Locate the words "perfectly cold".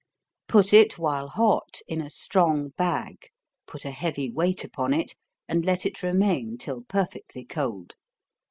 6.89-7.93